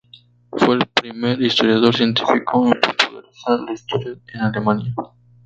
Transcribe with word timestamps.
Fue 0.51 0.73
el 0.73 0.87
primer 0.87 1.39
historiador 1.43 1.95
científico 1.95 2.65
en 2.65 2.73
popularizar 2.81 3.59
la 3.59 3.71
historia 3.73 4.15
en 4.33 4.41
Alemania. 4.41 4.95